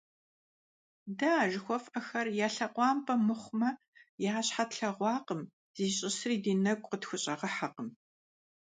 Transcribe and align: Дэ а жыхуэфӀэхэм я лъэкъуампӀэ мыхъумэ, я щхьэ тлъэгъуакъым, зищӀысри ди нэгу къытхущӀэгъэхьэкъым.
Дэ 1.17 1.29
а 1.41 1.43
жыхуэфӀэхэм 1.51 2.27
я 2.45 2.47
лъэкъуампӀэ 2.55 3.15
мыхъумэ, 3.27 3.69
я 4.31 4.31
щхьэ 4.47 4.63
тлъэгъуакъым, 4.69 5.41
зищӀысри 5.75 6.35
ди 6.43 6.53
нэгу 6.63 6.87
къытхущӀэгъэхьэкъым. 6.89 7.89